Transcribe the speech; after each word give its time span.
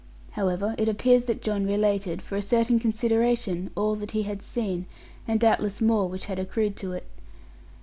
However, 0.31 0.73
it 0.79 0.89
appears 0.89 1.25
that 1.25 1.43
John 1.43 1.67
related, 1.67 2.23
for 2.23 2.35
a 2.35 2.41
certain 2.41 2.79
consideration, 2.79 3.69
all 3.75 3.93
that 3.97 4.09
he 4.17 4.23
had 4.23 4.41
seen, 4.41 4.87
and 5.27 5.39
doubtless 5.39 5.79
more 5.79 6.09
which 6.09 6.25
had 6.25 6.39
accrued 6.39 6.75
to 6.77 6.93
it. 6.93 7.05